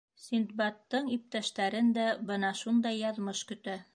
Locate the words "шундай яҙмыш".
2.63-3.47